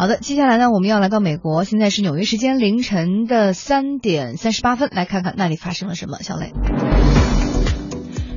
[0.00, 6.16] 好的，接下来呢，我们要来到美国，现在是纽约时间凌晨的三点三十八分，来看看那里发生了什么。
[6.22, 6.52] 小磊。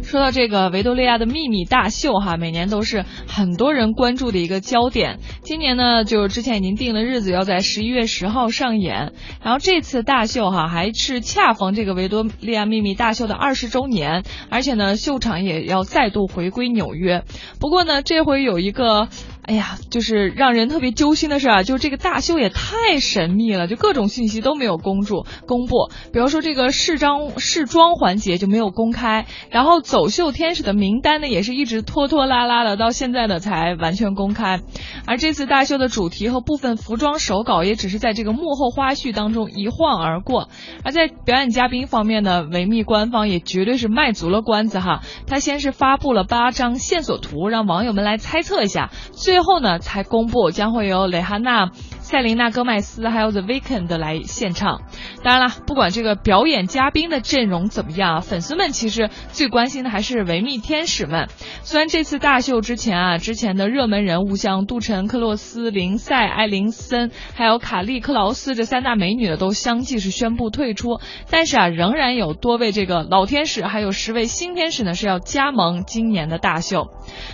[0.02, 5.20] 说到这个维多利亚的秘密大秀哈，每年都是很多人关注的一个焦点。
[5.44, 9.14] 今年呢，就之前已经定了日子，要在十一月十号上演。
[9.42, 17.24] 然后这次大秀哈，还是恰逢这个维多利亚秘密大秀的二十周年，而且呢，秀场也要再度回归纽约。
[17.62, 19.08] 不过呢，这回有一个。
[19.46, 25.90] 哎呀，就是让人特别揪心的是啊，就是这个大秀也太神秘了，就各种信息都没有公布公布。
[26.14, 34.62] 比如说这个试装试装环节就没有公开，然后走秀天使的名单呢也是一直拖拖拉拉的，到现在呢才完全公开。
[35.06, 40.48] 而这次大秀的主题和部分服装手稿也只是在这个幕后花絮当中一晃而过。
[40.86, 45.02] 而在表演嘉宾方面呢，维密官方也绝对是卖足了关子哈。
[45.28, 49.33] 他先是发布了八张线索图，让网友们来猜测一下最。
[49.34, 51.72] 最后呢，才公布将会由蕾哈娜。
[52.14, 54.84] 塞琳娜·戈麦斯还有 The Weeknd 来献唱。
[55.24, 61.28] 当然了，不管这个表演嘉宾的阵容怎么样，粉丝们其实最关心的还是维密天使们。
[61.64, 71.00] 虽然这次大秀之前啊，之前的热门人物像杜晨、克洛斯、林赛、艾琳森，还有卡利·克劳斯这三大美女呢，都相继是宣布退出，
[71.32, 76.90] 但是啊，仍然有多位这个老天使，还有十位新天使呢是要加盟今年的大秀。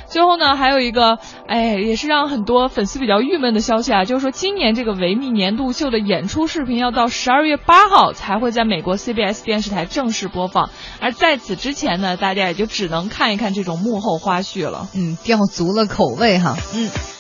[0.08, 4.80] 最后呢，还有一个哎，也是让很多粉丝比较郁闷的消息啊，就是说今年年。
[4.80, 10.70] 这个维密年度秀的演出视频要到十二月八号才会在美国 CBS 电视台正式播放，
[11.02, 14.88] 而在此之前呢，大家也就只能看一看这种幕后花絮了。
[14.95, 16.56] 嗯，吊足了口味哈。
[16.73, 17.19] 嗯。